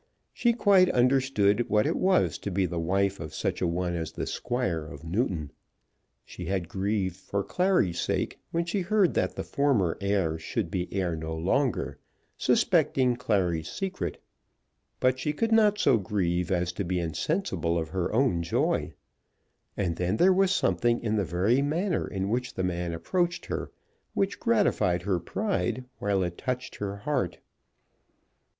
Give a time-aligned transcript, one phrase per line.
[0.33, 4.11] She quite understood what it was to be the wife of such a one as
[4.13, 5.51] the Squire of Newton.
[6.25, 10.91] She had grieved for Clary's sake when she heard that the former heir should be
[10.91, 11.99] heir no longer,
[12.35, 14.19] suspecting Clary's secret.
[14.99, 18.93] But she could not so grieve as to be insensible of her own joy.
[19.77, 23.69] And then there was something in the very manner in which the man approached her,
[24.15, 27.37] which gratified her pride while it touched her heart.